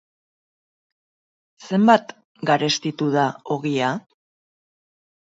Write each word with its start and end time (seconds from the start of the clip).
Zenbat 1.67 2.13
garestitu 2.51 3.09
da 3.17 3.25
ogia? 3.57 3.91